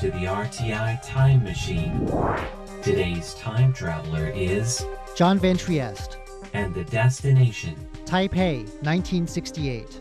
to 0.00 0.10
the 0.12 0.24
RTI 0.24 0.98
Time 1.06 1.44
Machine. 1.44 2.10
Today's 2.80 3.34
time 3.34 3.70
traveler 3.70 4.32
is, 4.34 4.82
John 5.14 5.38
Van 5.38 5.58
Trieste, 5.58 6.16
and 6.54 6.74
the 6.74 6.84
destination, 6.84 7.76
Taipei, 8.06 8.64
1968. 8.80 10.00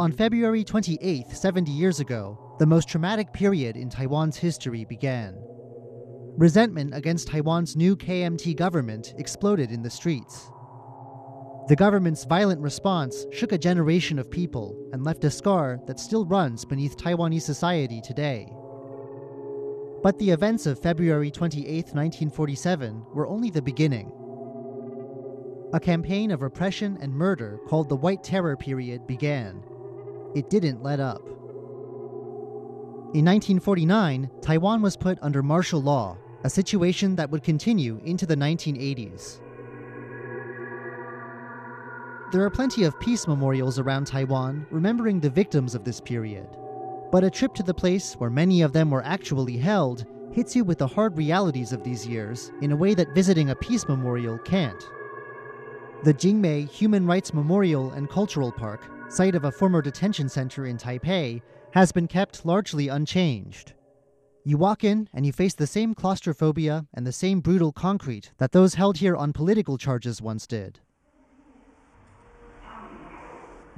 On 0.00 0.10
February 0.10 0.64
28th, 0.64 1.36
70 1.36 1.70
years 1.70 2.00
ago, 2.00 2.56
the 2.58 2.66
most 2.66 2.88
traumatic 2.88 3.32
period 3.32 3.76
in 3.76 3.88
Taiwan's 3.88 4.36
history 4.36 4.84
began. 4.84 5.36
Resentment 6.36 6.92
against 6.92 7.28
Taiwan's 7.28 7.76
new 7.76 7.94
KMT 7.94 8.56
government 8.56 9.14
exploded 9.16 9.70
in 9.70 9.82
the 9.82 9.90
streets. 9.90 10.50
The 11.68 11.76
government's 11.76 12.24
violent 12.24 12.60
response 12.60 13.24
shook 13.30 13.52
a 13.52 13.58
generation 13.58 14.18
of 14.18 14.30
people 14.30 14.76
and 14.92 15.04
left 15.04 15.22
a 15.22 15.30
scar 15.30 15.78
that 15.86 16.00
still 16.00 16.24
runs 16.24 16.64
beneath 16.64 16.96
Taiwanese 16.96 17.42
society 17.42 18.00
today. 18.00 18.52
But 20.02 20.18
the 20.18 20.30
events 20.30 20.66
of 20.66 20.80
February 20.80 21.30
28, 21.30 21.94
1947 21.94 23.06
were 23.14 23.28
only 23.28 23.50
the 23.50 23.62
beginning. 23.62 24.10
A 25.72 25.78
campaign 25.78 26.32
of 26.32 26.42
repression 26.42 26.98
and 27.00 27.14
murder 27.14 27.60
called 27.68 27.88
the 27.88 27.96
White 27.96 28.24
Terror 28.24 28.56
period 28.56 29.06
began. 29.06 29.62
It 30.34 30.50
didn't 30.50 30.82
let 30.82 30.98
up. 30.98 31.24
In 33.14 33.24
1949, 33.24 34.30
Taiwan 34.40 34.82
was 34.82 34.96
put 34.96 35.18
under 35.22 35.44
martial 35.44 35.80
law, 35.80 36.18
a 36.42 36.50
situation 36.50 37.14
that 37.16 37.30
would 37.30 37.44
continue 37.44 38.00
into 38.04 38.26
the 38.26 38.36
1980s. 38.36 39.38
There 42.32 42.42
are 42.44 42.50
plenty 42.50 42.84
of 42.84 42.98
peace 42.98 43.28
memorials 43.28 43.78
around 43.78 44.06
Taiwan 44.06 44.66
remembering 44.70 45.20
the 45.20 45.28
victims 45.28 45.74
of 45.74 45.84
this 45.84 46.00
period. 46.00 46.48
But 47.10 47.24
a 47.24 47.30
trip 47.30 47.52
to 47.56 47.62
the 47.62 47.74
place 47.74 48.14
where 48.14 48.30
many 48.30 48.62
of 48.62 48.72
them 48.72 48.90
were 48.90 49.04
actually 49.04 49.58
held 49.58 50.06
hits 50.32 50.56
you 50.56 50.64
with 50.64 50.78
the 50.78 50.86
hard 50.86 51.14
realities 51.18 51.74
of 51.74 51.84
these 51.84 52.06
years 52.06 52.50
in 52.62 52.72
a 52.72 52.76
way 52.76 52.94
that 52.94 53.14
visiting 53.14 53.50
a 53.50 53.54
peace 53.56 53.86
memorial 53.86 54.38
can't. 54.38 54.82
The 56.04 56.14
Jingmei 56.14 56.70
Human 56.70 57.06
Rights 57.06 57.34
Memorial 57.34 57.90
and 57.90 58.08
Cultural 58.08 58.50
Park, 58.50 58.88
site 59.10 59.34
of 59.34 59.44
a 59.44 59.52
former 59.52 59.82
detention 59.82 60.30
center 60.30 60.64
in 60.64 60.78
Taipei, 60.78 61.42
has 61.74 61.92
been 61.92 62.08
kept 62.08 62.46
largely 62.46 62.88
unchanged. 62.88 63.74
You 64.42 64.56
walk 64.56 64.84
in 64.84 65.06
and 65.12 65.26
you 65.26 65.34
face 65.34 65.52
the 65.52 65.66
same 65.66 65.94
claustrophobia 65.94 66.86
and 66.94 67.06
the 67.06 67.12
same 67.12 67.40
brutal 67.40 67.72
concrete 67.72 68.32
that 68.38 68.52
those 68.52 68.72
held 68.72 68.96
here 68.96 69.16
on 69.16 69.34
political 69.34 69.76
charges 69.76 70.22
once 70.22 70.46
did. 70.46 70.80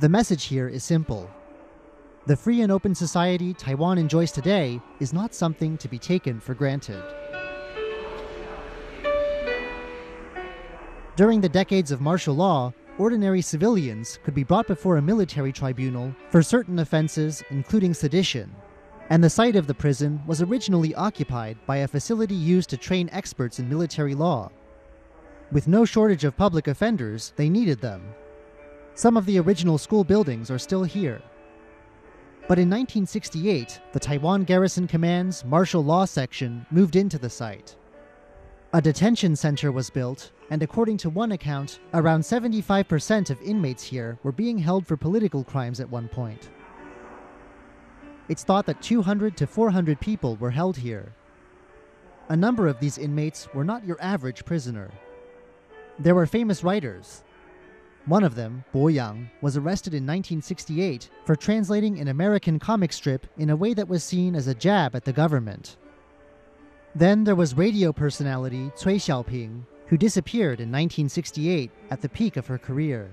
The 0.01 0.09
message 0.09 0.47
here 0.47 0.67
is 0.67 0.83
simple. 0.83 1.31
The 2.27 2.37
free 2.37 2.63
and 2.63 2.73
open 2.73 2.97
society 2.97 3.55
Taiwan 3.55 3.97
enjoys 3.97 4.33
today 4.33 4.81
is 4.99 5.13
not 5.13 5.33
something 5.33 5.79
to 5.79 5.87
be 5.87 6.01
taken 6.01 6.41
for 6.41 6.53
granted. 6.53 7.01
During 11.15 11.41
the 11.41 11.49
decades 11.49 11.93
of 11.93 12.01
martial 12.01 12.35
law, 12.35 12.73
ordinary 12.99 13.41
civilians 13.41 14.19
could 14.25 14.35
be 14.35 14.43
brought 14.43 14.67
before 14.67 14.97
a 14.97 15.03
military 15.03 15.53
tribunal 15.53 16.13
for 16.29 16.43
certain 16.43 16.81
offenses, 16.81 17.45
including 17.51 17.95
sedition. 17.95 18.53
And 19.11 19.23
the 19.23 19.31
site 19.31 19.55
of 19.55 19.69
the 19.69 19.75
prison 19.75 20.21
was 20.27 20.43
originally 20.43 20.93
occupied 20.97 21.57
by 21.67 21.77
a 21.79 21.89
facility 21.89 22.35
used 22.35 22.69
to 22.71 22.77
train 22.77 23.09
experts 23.13 23.61
in 23.61 23.69
military 23.69 24.17
law. 24.17 24.51
With 25.53 25.69
no 25.69 25.85
shortage 25.85 26.25
of 26.25 26.37
public 26.37 26.67
offenders, 26.67 27.33
they 27.37 27.49
needed 27.49 27.81
them. 27.81 28.03
Some 28.97 29.17
of 29.17 29.27
the 29.27 29.41
original 29.41 29.77
school 29.77 30.05
buildings 30.05 30.53
are 30.53 30.59
still 30.59 30.85
here. 30.85 31.21
But 32.47 32.59
in 32.59 32.71
1968, 32.71 33.81
the 33.93 33.99
Taiwan 33.99 34.45
Garrison 34.45 34.87
Command's 34.87 35.45
martial 35.45 35.83
law 35.83 36.05
section 36.05 36.65
moved 36.71 36.95
into 36.95 37.19
the 37.19 37.31
site. 37.31 37.77
A 38.73 38.81
detention 38.81 39.35
center 39.35 39.73
was 39.73 39.91
built, 39.91 40.31
and 40.51 40.63
according 40.63 40.99
to 40.99 41.11
one 41.11 41.33
account, 41.33 41.81
around 41.93 42.21
75% 42.21 43.31
of 43.31 43.41
inmates 43.43 43.83
here 43.83 44.19
were 44.23 44.33
being 44.33 44.59
held 44.59 44.87
for 44.87 44.97
political 44.97 45.43
crimes 45.43 45.81
at 45.81 45.91
one 45.91 46.09
point. 46.09 46.51
It's 48.29 48.45
thought 48.45 48.67
that 48.67 48.81
200 48.81 49.37
to 49.39 49.47
400 49.47 50.01
people 50.01 50.37
were 50.37 50.51
held 50.51 50.77
here. 50.77 51.13
A 52.29 52.37
number 52.37 52.69
of 52.69 52.79
these 52.79 52.99
inmates 52.99 53.49
were 53.55 53.65
not 53.65 53.87
your 53.87 54.01
average 54.01 54.45
prisoner. 54.45 54.91
There 55.99 56.15
were 56.15 56.27
famous 56.27 56.63
writers. 56.63 57.23
One 58.07 58.23
of 58.23 58.35
them, 58.35 58.65
Bo 58.71 58.89
Yang, 58.89 59.31
was 59.41 59.57
arrested 59.57 59.95
in 59.95 60.05
1968 60.05 61.09
for 61.25 61.35
translating 61.35 61.99
an 61.99 62.09
American 62.09 62.59
comic 62.59 62.93
strip 62.93 63.27
in 63.39 63.49
a 63.49 63.57
way 63.57 63.73
that 63.73 63.89
was 63.89 64.05
seen 64.05 64.35
as 64.35 64.47
a 64.47 64.55
jab 64.55 64.95
at 64.95 65.05
the 65.05 65.13
government. 65.13 65.79
Then 66.95 67.25
there 67.25 67.35
was 67.35 67.57
radio 67.57 67.93
personality 67.93 68.71
Cui 68.77 68.99
Xiaoping, 68.99 69.63
who 69.87 69.97
disappeared 69.97 70.61
in 70.61 70.69
1968 70.71 71.71
at 71.91 72.03
the 72.03 72.09
peak 72.09 72.37
of 72.37 72.47
her 72.47 72.59
career. 72.59 73.11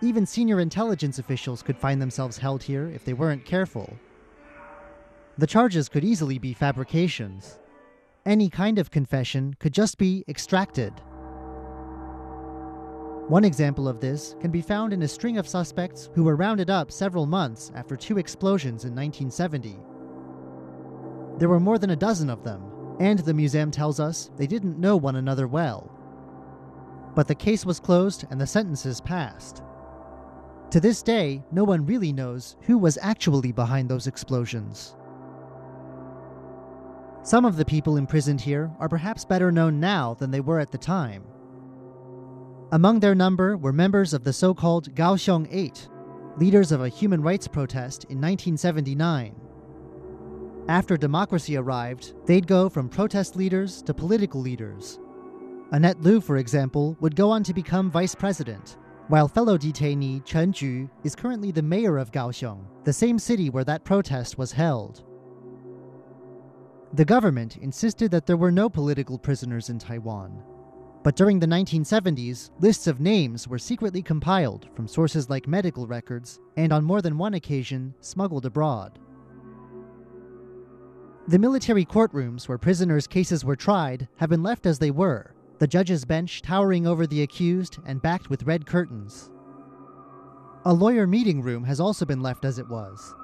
Even 0.00 0.24
senior 0.24 0.60
intelligence 0.60 1.18
officials 1.18 1.60
could 1.60 1.76
find 1.76 2.00
themselves 2.00 2.38
held 2.38 2.62
here 2.62 2.88
if 2.94 3.04
they 3.04 3.12
weren't 3.12 3.44
careful. 3.44 3.98
The 5.36 5.48
charges 5.48 5.88
could 5.88 6.04
easily 6.04 6.38
be 6.38 6.52
fabrications. 6.52 7.58
Any 8.24 8.48
kind 8.48 8.78
of 8.78 8.92
confession 8.92 9.56
could 9.58 9.72
just 9.72 9.98
be 9.98 10.24
extracted. 10.28 10.92
One 13.28 13.44
example 13.44 13.86
of 13.86 14.00
this 14.00 14.34
can 14.40 14.50
be 14.50 14.62
found 14.62 14.94
in 14.94 15.02
a 15.02 15.08
string 15.08 15.36
of 15.36 15.46
suspects 15.46 16.08
who 16.14 16.24
were 16.24 16.34
rounded 16.34 16.70
up 16.70 16.90
several 16.90 17.26
months 17.26 17.70
after 17.74 17.94
two 17.94 18.16
explosions 18.16 18.84
in 18.84 18.94
1970. 18.94 19.78
There 21.36 21.50
were 21.50 21.60
more 21.60 21.78
than 21.78 21.90
a 21.90 21.96
dozen 21.96 22.30
of 22.30 22.42
them, 22.42 22.62
and 22.98 23.18
the 23.18 23.34
museum 23.34 23.70
tells 23.70 24.00
us 24.00 24.30
they 24.38 24.46
didn't 24.46 24.78
know 24.78 24.96
one 24.96 25.16
another 25.16 25.46
well. 25.46 25.92
But 27.14 27.28
the 27.28 27.34
case 27.34 27.66
was 27.66 27.80
closed 27.80 28.24
and 28.30 28.40
the 28.40 28.46
sentences 28.46 28.98
passed. 28.98 29.62
To 30.70 30.80
this 30.80 31.02
day, 31.02 31.44
no 31.52 31.64
one 31.64 31.84
really 31.84 32.14
knows 32.14 32.56
who 32.62 32.78
was 32.78 32.96
actually 33.02 33.52
behind 33.52 33.90
those 33.90 34.06
explosions. 34.06 34.96
Some 37.22 37.44
of 37.44 37.56
the 37.56 37.64
people 37.66 37.98
imprisoned 37.98 38.40
here 38.40 38.70
are 38.80 38.88
perhaps 38.88 39.26
better 39.26 39.52
known 39.52 39.80
now 39.80 40.14
than 40.14 40.30
they 40.30 40.40
were 40.40 40.60
at 40.60 40.70
the 40.70 40.78
time. 40.78 41.24
Among 42.70 43.00
their 43.00 43.14
number 43.14 43.56
were 43.56 43.72
members 43.72 44.12
of 44.12 44.24
the 44.24 44.32
so 44.32 44.52
called 44.52 44.94
Kaohsiung 44.94 45.48
Eight, 45.50 45.88
leaders 46.36 46.70
of 46.70 46.82
a 46.82 46.88
human 46.88 47.22
rights 47.22 47.48
protest 47.48 48.04
in 48.04 48.20
1979. 48.20 49.34
After 50.68 50.98
democracy 50.98 51.56
arrived, 51.56 52.12
they'd 52.26 52.46
go 52.46 52.68
from 52.68 52.90
protest 52.90 53.36
leaders 53.36 53.80
to 53.82 53.94
political 53.94 54.42
leaders. 54.42 55.00
Annette 55.72 56.02
Lu, 56.02 56.20
for 56.20 56.36
example, 56.36 56.94
would 57.00 57.16
go 57.16 57.30
on 57.30 57.42
to 57.44 57.54
become 57.54 57.90
vice 57.90 58.14
president, 58.14 58.76
while 59.06 59.28
fellow 59.28 59.56
detainee 59.56 60.22
Chen 60.26 60.52
Ju 60.52 60.90
is 61.04 61.16
currently 61.16 61.50
the 61.50 61.62
mayor 61.62 61.96
of 61.96 62.12
Kaohsiung, 62.12 62.66
the 62.84 62.92
same 62.92 63.18
city 63.18 63.48
where 63.48 63.64
that 63.64 63.84
protest 63.84 64.36
was 64.36 64.52
held. 64.52 65.04
The 66.92 67.06
government 67.06 67.56
insisted 67.56 68.10
that 68.10 68.26
there 68.26 68.36
were 68.36 68.52
no 68.52 68.68
political 68.68 69.18
prisoners 69.18 69.70
in 69.70 69.78
Taiwan. 69.78 70.42
But 71.08 71.16
during 71.16 71.38
the 71.38 71.46
1970s, 71.46 72.50
lists 72.60 72.86
of 72.86 73.00
names 73.00 73.48
were 73.48 73.58
secretly 73.58 74.02
compiled 74.02 74.68
from 74.74 74.86
sources 74.86 75.30
like 75.30 75.48
medical 75.48 75.86
records 75.86 76.38
and 76.58 76.70
on 76.70 76.84
more 76.84 77.00
than 77.00 77.16
one 77.16 77.32
occasion 77.32 77.94
smuggled 78.02 78.44
abroad. 78.44 78.98
The 81.26 81.38
military 81.38 81.86
courtrooms 81.86 82.46
where 82.46 82.58
prisoners' 82.58 83.06
cases 83.06 83.42
were 83.42 83.56
tried 83.56 84.06
have 84.16 84.28
been 84.28 84.42
left 84.42 84.66
as 84.66 84.78
they 84.78 84.90
were, 84.90 85.32
the 85.60 85.66
judge's 85.66 86.04
bench 86.04 86.42
towering 86.42 86.86
over 86.86 87.06
the 87.06 87.22
accused 87.22 87.78
and 87.86 88.02
backed 88.02 88.28
with 88.28 88.42
red 88.42 88.66
curtains. 88.66 89.30
A 90.66 90.74
lawyer 90.74 91.06
meeting 91.06 91.40
room 91.40 91.64
has 91.64 91.80
also 91.80 92.04
been 92.04 92.20
left 92.20 92.44
as 92.44 92.58
it 92.58 92.68
was. 92.68 93.14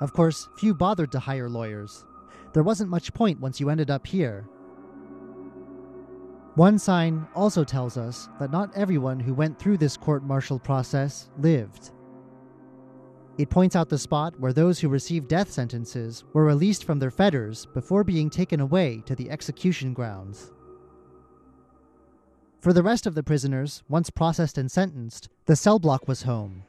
Of 0.00 0.12
course, 0.12 0.48
few 0.56 0.72
bothered 0.72 1.10
to 1.10 1.18
hire 1.18 1.48
lawyers. 1.48 2.06
There 2.52 2.62
wasn't 2.62 2.90
much 2.90 3.12
point 3.12 3.40
once 3.40 3.58
you 3.58 3.70
ended 3.70 3.90
up 3.90 4.06
here. 4.06 4.48
One 6.60 6.78
sign 6.78 7.26
also 7.34 7.64
tells 7.64 7.96
us 7.96 8.28
that 8.38 8.50
not 8.50 8.76
everyone 8.76 9.18
who 9.18 9.32
went 9.32 9.58
through 9.58 9.78
this 9.78 9.96
court 9.96 10.22
martial 10.22 10.58
process 10.58 11.30
lived. 11.38 11.90
It 13.38 13.48
points 13.48 13.74
out 13.74 13.88
the 13.88 13.96
spot 13.96 14.38
where 14.38 14.52
those 14.52 14.78
who 14.78 14.90
received 14.90 15.26
death 15.26 15.50
sentences 15.50 16.22
were 16.34 16.44
released 16.44 16.84
from 16.84 16.98
their 16.98 17.10
fetters 17.10 17.66
before 17.72 18.04
being 18.04 18.28
taken 18.28 18.60
away 18.60 19.02
to 19.06 19.14
the 19.14 19.30
execution 19.30 19.94
grounds. 19.94 20.52
For 22.60 22.74
the 22.74 22.82
rest 22.82 23.06
of 23.06 23.14
the 23.14 23.22
prisoners, 23.22 23.82
once 23.88 24.10
processed 24.10 24.58
and 24.58 24.70
sentenced, 24.70 25.30
the 25.46 25.56
cell 25.56 25.78
block 25.78 26.06
was 26.06 26.24
home. 26.24 26.64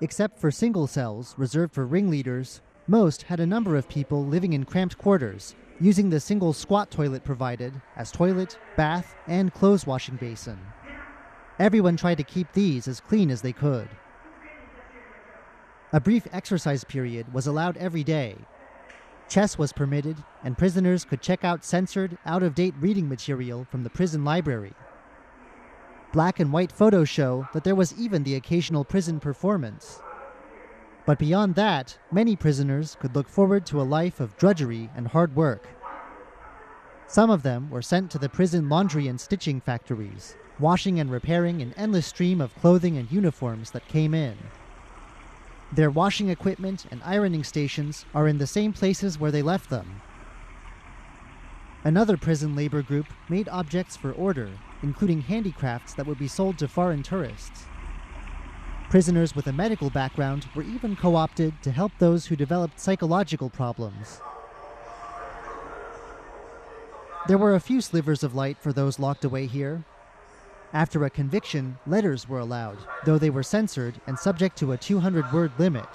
Except 0.00 0.38
for 0.38 0.52
single 0.52 0.86
cells 0.86 1.34
reserved 1.36 1.74
for 1.74 1.84
ringleaders, 1.84 2.60
most 2.86 3.22
had 3.24 3.40
a 3.40 3.44
number 3.44 3.74
of 3.74 3.88
people 3.88 4.24
living 4.24 4.52
in 4.52 4.64
cramped 4.64 4.98
quarters, 4.98 5.56
using 5.80 6.10
the 6.10 6.20
single 6.20 6.52
squat 6.52 6.90
toilet 6.90 7.24
provided 7.24 7.80
as 7.96 8.12
toilet, 8.12 8.58
bath, 8.76 9.16
and 9.26 9.52
clothes 9.54 9.86
washing 9.86 10.16
basin. 10.16 10.58
Everyone 11.58 11.96
tried 11.96 12.18
to 12.18 12.24
keep 12.24 12.52
these 12.52 12.86
as 12.86 13.00
clean 13.00 13.30
as 13.30 13.42
they 13.42 13.52
could. 13.52 13.88
A 15.92 16.00
brief 16.00 16.26
exercise 16.32 16.84
period 16.84 17.32
was 17.32 17.46
allowed 17.46 17.76
every 17.78 18.04
day. 18.04 18.36
Chess 19.28 19.58
was 19.58 19.72
permitted, 19.72 20.16
and 20.44 20.58
prisoners 20.58 21.04
could 21.04 21.22
check 21.22 21.44
out 21.44 21.64
censored, 21.64 22.18
out 22.26 22.42
of 22.42 22.54
date 22.54 22.74
reading 22.78 23.08
material 23.08 23.64
from 23.64 23.82
the 23.82 23.90
prison 23.90 24.24
library. 24.24 24.72
Black 26.12 26.40
and 26.40 26.52
white 26.52 26.72
photos 26.72 27.08
show 27.08 27.48
that 27.52 27.62
there 27.62 27.74
was 27.74 27.94
even 27.98 28.24
the 28.24 28.34
occasional 28.34 28.84
prison 28.84 29.20
performance. 29.20 30.00
But 31.10 31.18
beyond 31.18 31.56
that, 31.56 31.98
many 32.12 32.36
prisoners 32.36 32.96
could 33.00 33.16
look 33.16 33.28
forward 33.28 33.66
to 33.66 33.80
a 33.80 33.82
life 33.82 34.20
of 34.20 34.36
drudgery 34.36 34.90
and 34.94 35.08
hard 35.08 35.34
work. 35.34 35.66
Some 37.08 37.30
of 37.30 37.42
them 37.42 37.68
were 37.68 37.82
sent 37.82 38.12
to 38.12 38.18
the 38.18 38.28
prison 38.28 38.68
laundry 38.68 39.08
and 39.08 39.20
stitching 39.20 39.60
factories, 39.60 40.36
washing 40.60 41.00
and 41.00 41.10
repairing 41.10 41.62
an 41.62 41.74
endless 41.76 42.06
stream 42.06 42.40
of 42.40 42.54
clothing 42.54 42.96
and 42.96 43.10
uniforms 43.10 43.72
that 43.72 43.88
came 43.88 44.14
in. 44.14 44.38
Their 45.72 45.90
washing 45.90 46.28
equipment 46.28 46.86
and 46.92 47.02
ironing 47.02 47.42
stations 47.42 48.04
are 48.14 48.28
in 48.28 48.38
the 48.38 48.46
same 48.46 48.72
places 48.72 49.18
where 49.18 49.32
they 49.32 49.42
left 49.42 49.68
them. 49.68 50.02
Another 51.82 52.16
prison 52.16 52.54
labor 52.54 52.82
group 52.82 53.06
made 53.28 53.48
objects 53.48 53.96
for 53.96 54.12
order, 54.12 54.48
including 54.80 55.22
handicrafts 55.22 55.92
that 55.94 56.06
would 56.06 56.20
be 56.20 56.28
sold 56.28 56.56
to 56.58 56.68
foreign 56.68 57.02
tourists. 57.02 57.66
Prisoners 58.90 59.36
with 59.36 59.46
a 59.46 59.52
medical 59.52 59.88
background 59.88 60.48
were 60.52 60.64
even 60.64 60.96
co 60.96 61.14
opted 61.14 61.54
to 61.62 61.70
help 61.70 61.92
those 62.00 62.26
who 62.26 62.34
developed 62.34 62.80
psychological 62.80 63.48
problems. 63.48 64.20
There 67.28 67.38
were 67.38 67.54
a 67.54 67.60
few 67.60 67.80
slivers 67.80 68.24
of 68.24 68.34
light 68.34 68.58
for 68.58 68.72
those 68.72 68.98
locked 68.98 69.24
away 69.24 69.46
here. 69.46 69.84
After 70.72 71.04
a 71.04 71.10
conviction, 71.10 71.78
letters 71.86 72.28
were 72.28 72.40
allowed, 72.40 72.78
though 73.04 73.16
they 73.16 73.30
were 73.30 73.44
censored 73.44 74.00
and 74.08 74.18
subject 74.18 74.58
to 74.58 74.72
a 74.72 74.76
200 74.76 75.32
word 75.32 75.52
limit. 75.56 75.86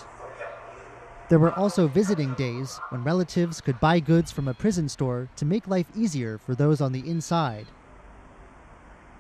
There 1.27 1.39
were 1.39 1.53
also 1.59 1.89
visiting 1.89 2.33
days 2.35 2.79
when 2.91 3.03
relatives 3.03 3.59
could 3.59 3.81
buy 3.81 3.99
goods 3.99 4.31
from 4.31 4.47
a 4.47 4.53
prison 4.53 4.87
store 4.87 5.27
to 5.35 5.43
make 5.43 5.67
life 5.67 5.87
easier 5.97 6.37
for 6.37 6.55
those 6.55 6.79
on 6.79 6.93
the 6.93 7.05
inside. 7.05 7.67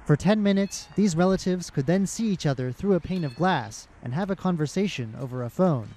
For 0.05 0.15
10 0.15 0.43
minutes, 0.43 0.87
these 0.95 1.15
relatives 1.15 1.71
could 1.71 1.87
then 1.87 2.05
see 2.05 2.27
each 2.27 2.45
other 2.45 2.71
through 2.71 2.93
a 2.93 2.99
pane 2.99 3.23
of 3.23 3.35
glass 3.35 3.87
and 4.03 4.13
have 4.13 4.29
a 4.29 4.35
conversation 4.35 5.15
over 5.19 5.41
a 5.41 5.49
phone. 5.49 5.89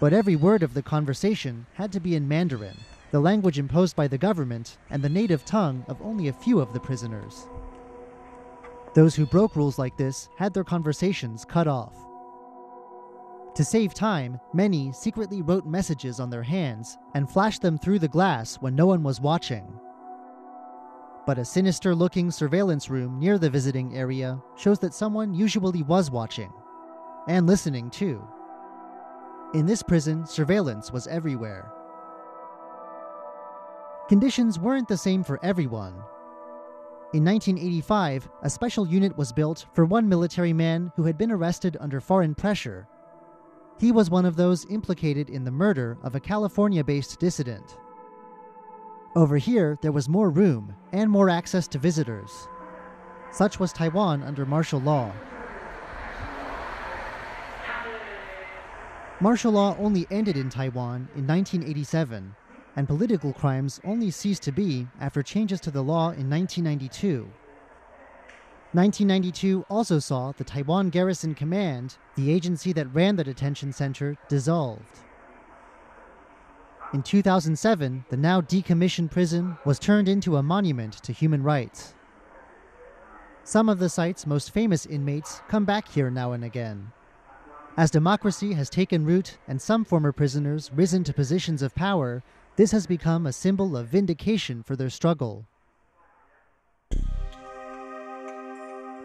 But 0.00 0.12
every 0.12 0.34
word 0.34 0.64
of 0.64 0.74
the 0.74 0.82
conversation 0.82 1.66
had 1.74 1.92
to 1.92 2.00
be 2.00 2.16
in 2.16 2.26
Mandarin, 2.26 2.76
the 3.12 3.20
language 3.20 3.60
imposed 3.60 3.94
by 3.94 4.08
the 4.08 4.18
government 4.18 4.76
and 4.90 5.04
the 5.04 5.08
native 5.08 5.44
tongue 5.44 5.84
of 5.86 6.02
only 6.02 6.26
a 6.26 6.32
few 6.32 6.58
of 6.58 6.72
the 6.72 6.80
prisoners. 6.80 7.46
Those 8.96 9.14
who 9.14 9.24
broke 9.24 9.54
rules 9.54 9.78
like 9.78 9.96
this 9.96 10.28
had 10.36 10.52
their 10.52 10.64
conversations 10.64 11.44
cut 11.44 11.68
off. 11.68 11.94
To 13.54 13.64
save 13.64 13.94
time, 13.94 14.40
many 14.52 14.90
secretly 14.90 15.42
wrote 15.42 15.64
messages 15.64 16.18
on 16.18 16.28
their 16.28 16.42
hands 16.42 16.98
and 17.14 17.30
flashed 17.30 17.62
them 17.62 17.78
through 17.78 18.00
the 18.00 18.08
glass 18.08 18.56
when 18.56 18.74
no 18.74 18.86
one 18.86 19.04
was 19.04 19.20
watching 19.20 19.78
but 21.30 21.38
a 21.38 21.44
sinister 21.44 21.94
looking 21.94 22.28
surveillance 22.28 22.90
room 22.90 23.16
near 23.20 23.38
the 23.38 23.48
visiting 23.48 23.96
area 23.96 24.42
shows 24.56 24.80
that 24.80 24.92
someone 24.92 25.32
usually 25.32 25.84
was 25.84 26.10
watching. 26.10 26.52
And 27.28 27.46
listening, 27.46 27.88
too. 27.88 28.20
In 29.54 29.64
this 29.64 29.80
prison, 29.80 30.26
surveillance 30.26 30.90
was 30.90 31.06
everywhere. 31.06 31.70
Conditions 34.08 34.58
weren't 34.58 34.88
the 34.88 34.96
same 34.96 35.22
for 35.22 35.38
everyone. 35.44 35.94
In 37.14 37.24
1985, 37.24 38.28
a 38.42 38.50
special 38.50 38.84
unit 38.84 39.16
was 39.16 39.32
built 39.32 39.66
for 39.72 39.84
one 39.84 40.08
military 40.08 40.52
man 40.52 40.90
who 40.96 41.04
had 41.04 41.16
been 41.16 41.30
arrested 41.30 41.76
under 41.78 42.00
foreign 42.00 42.34
pressure. 42.34 42.88
He 43.78 43.92
was 43.92 44.10
one 44.10 44.24
of 44.24 44.34
those 44.34 44.66
implicated 44.68 45.30
in 45.30 45.44
the 45.44 45.52
murder 45.52 45.96
of 46.02 46.16
a 46.16 46.20
California 46.20 46.82
based 46.82 47.20
dissident. 47.20 47.76
Over 49.16 49.38
here, 49.38 49.76
there 49.82 49.90
was 49.90 50.08
more 50.08 50.30
room 50.30 50.76
and 50.92 51.10
more 51.10 51.28
access 51.28 51.66
to 51.68 51.78
visitors. 51.78 52.30
Such 53.32 53.58
was 53.58 53.72
Taiwan 53.72 54.22
under 54.22 54.46
martial 54.46 54.80
law. 54.80 55.12
Martial 59.18 59.50
law 59.50 59.76
only 59.80 60.06
ended 60.12 60.36
in 60.36 60.48
Taiwan 60.48 61.08
in 61.16 61.26
1987, 61.26 62.36
and 62.76 62.86
political 62.86 63.32
crimes 63.32 63.80
only 63.84 64.12
ceased 64.12 64.44
to 64.44 64.52
be 64.52 64.86
after 65.00 65.24
changes 65.24 65.60
to 65.62 65.72
the 65.72 65.82
law 65.82 66.10
in 66.10 66.30
1992. 66.30 67.22
1992 68.72 69.66
also 69.68 69.98
saw 69.98 70.30
the 70.30 70.44
Taiwan 70.44 70.88
Garrison 70.88 71.34
Command, 71.34 71.96
the 72.14 72.30
agency 72.30 72.72
that 72.72 72.94
ran 72.94 73.16
the 73.16 73.24
detention 73.24 73.72
center, 73.72 74.16
dissolved. 74.28 75.00
In 76.92 77.04
2007, 77.04 78.04
the 78.08 78.16
now 78.16 78.40
decommissioned 78.40 79.12
prison 79.12 79.56
was 79.64 79.78
turned 79.78 80.08
into 80.08 80.36
a 80.36 80.42
monument 80.42 80.94
to 81.04 81.12
human 81.12 81.40
rights. 81.40 81.94
Some 83.44 83.68
of 83.68 83.78
the 83.78 83.88
site's 83.88 84.26
most 84.26 84.50
famous 84.50 84.86
inmates 84.86 85.40
come 85.46 85.64
back 85.64 85.86
here 85.86 86.10
now 86.10 86.32
and 86.32 86.42
again. 86.42 86.90
As 87.76 87.92
democracy 87.92 88.54
has 88.54 88.68
taken 88.68 89.04
root 89.04 89.38
and 89.46 89.62
some 89.62 89.84
former 89.84 90.10
prisoners 90.10 90.72
risen 90.74 91.04
to 91.04 91.12
positions 91.12 91.62
of 91.62 91.76
power, 91.76 92.24
this 92.56 92.72
has 92.72 92.88
become 92.88 93.26
a 93.26 93.32
symbol 93.32 93.76
of 93.76 93.86
vindication 93.86 94.64
for 94.64 94.74
their 94.74 94.90
struggle. 94.90 95.46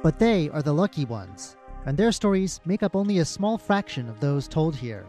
But 0.01 0.17
they 0.17 0.49
are 0.49 0.63
the 0.63 0.73
lucky 0.73 1.05
ones, 1.05 1.55
and 1.85 1.95
their 1.95 2.11
stories 2.11 2.61
make 2.65 2.81
up 2.81 2.95
only 2.95 3.19
a 3.19 3.25
small 3.25 3.59
fraction 3.59 4.09
of 4.09 4.19
those 4.19 4.47
told 4.47 4.75
here. 4.75 5.05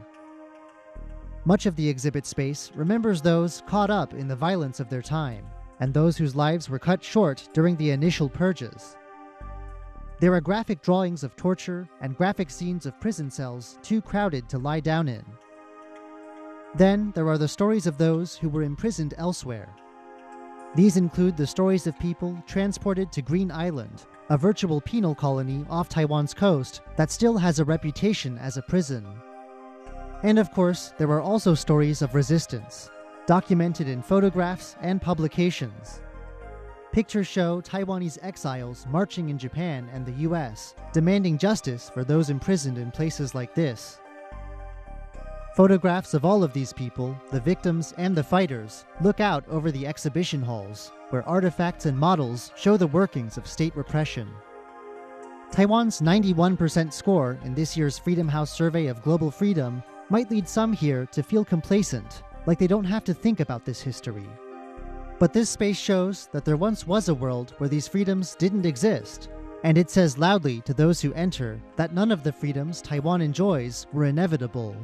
Much 1.46 1.64
of 1.64 1.76
the 1.76 1.88
exhibit 1.88 2.26
space 2.26 2.72
remembers 2.75 3.22
those 3.22 3.62
caught 3.69 3.88
up 3.88 4.12
in 4.14 4.26
the 4.26 4.34
violence 4.34 4.81
of 4.81 4.88
their 4.88 5.00
time, 5.00 5.46
and 5.78 5.94
those 5.94 6.16
whose 6.16 6.34
lives 6.34 6.69
were 6.69 6.78
cut 6.78 7.04
short 7.04 7.48
during 7.52 7.76
the 7.76 7.93
initial 7.93 8.28
purges. 8.28 8.96
There 10.19 10.34
are 10.34 10.40
graphic 10.40 10.82
drawings 10.82 11.22
of 11.22 11.37
torture 11.37 11.88
and 12.00 12.16
graphic 12.16 12.50
scenes 12.50 12.84
of 12.84 12.98
prison 13.00 13.31
cells 13.31 13.78
too 13.81 14.02
crowded 14.02 14.48
to 14.48 14.58
lie 14.58 14.81
down 14.81 15.06
in. 15.06 15.25
Then 16.75 17.12
there 17.14 17.28
are 17.28 17.38
the 17.38 17.46
stories 17.46 17.87
of 17.87 17.96
those 17.96 18.34
who 18.37 18.48
were 18.48 18.64
imprisoned 18.64 19.14
elsewhere. 19.16 19.69
These 20.75 20.96
include 20.96 21.37
the 21.37 21.46
stories 21.46 21.87
of 21.87 21.96
people 22.00 22.43
transported 22.48 23.12
to 23.12 23.22
Green 23.22 23.53
Island, 23.53 24.06
a 24.31 24.36
virtual 24.36 24.81
penal 24.81 25.15
colony 25.15 25.65
off 25.70 25.88
Taiwan's 25.88 26.34
coast 26.34 26.81
that 26.96 27.12
still 27.12 27.38
has 27.38 27.60
a 27.60 27.65
reputation 27.65 28.36
as 28.36 28.56
a 28.56 28.62
prison. 28.62 29.06
And 30.23 30.39
of 30.39 30.51
course, 30.51 30.93
there 30.99 31.11
are 31.11 31.20
also 31.20 31.55
stories 31.55 32.03
of 32.03 32.15
resistance, 32.15 32.91
documented 33.27 33.89
in 33.89 34.03
photographs 34.03 34.77
and 34.81 35.01
publications. 35.01 36.01
Pictures 36.93 37.27
show 37.27 37.61
Taiwanese 37.61 38.19
exiles 38.23 38.87
marching 38.89 39.29
in 39.29 39.37
Japan 39.37 39.91
and 39.93 40.06
the 40.06 40.29
US, 40.29 40.75
demanding 40.93 41.37
justice 41.37 41.91
for 41.91 42.05
those 42.05 42.31
imprisoned 42.31 42.79
in 42.79 42.91
places 42.91 43.35
like 43.35 43.55
this. 43.55 44.01
Photographs 45.55 46.15
of 46.15 46.25
all 46.25 46.43
of 46.43 46.53
these 46.53 46.73
people, 46.73 47.15
the 47.31 47.41
victims 47.41 47.93
and 47.99 48.17
the 48.17 48.23
fighters, 48.23 48.85
look 49.03 49.20
out 49.20 49.46
over 49.49 49.70
the 49.70 49.87
exhibition 49.87 50.43
halls, 50.43 50.93
where 51.11 51.27
artifacts 51.29 51.87
and 51.87 51.99
models 51.99 52.53
show 52.56 52.77
the 52.77 52.87
workings 52.87 53.37
of 53.37 53.46
state 53.46 53.77
repression. 53.77 54.29
Taiwan's 55.51 56.01
91% 56.01 56.93
score 56.93 57.39
in 57.44 57.55
this 57.55 57.77
year's 57.77 57.99
Freedom 57.99 58.29
House 58.29 58.51
survey 58.51 58.87
of 58.87 59.03
global 59.03 59.31
freedom 59.31 59.82
might 60.08 60.31
lead 60.31 60.48
some 60.48 60.72
here 60.72 61.06
to 61.06 61.22
feel 61.22 61.44
complacent, 61.44 62.22
like 62.46 62.58
they 62.58 62.67
don't 62.67 62.84
have 62.84 63.05
to 63.05 63.15
think 63.15 63.41
about 63.41 63.65
this 63.65 63.81
history. 63.81 64.29
But 65.19 65.32
this 65.32 65.51
space 65.51 65.79
shows 65.79 66.29
that 66.32 66.44
there 66.44 66.56
once 66.56 66.86
was 66.86 67.08
a 67.08 67.15
world 67.15 67.55
where 67.58 67.69
these 67.69 67.89
freedoms 67.89 68.34
didn't 68.34 68.67
exist, 68.67 69.31
and 69.65 69.79
it 69.79 69.91
says 69.91 70.19
loudly 70.19 70.60
to 70.63 70.75
those 70.75 71.01
who 71.01 71.15
enter 71.15 71.60
that 71.77 71.94
none 71.94 72.13
of 72.13 72.22
the 72.22 72.32
freedoms 72.32 72.82
Taiwan 72.82 73.20
enjoys 73.20 73.86
were 73.93 74.05
inevitable. 74.05 74.77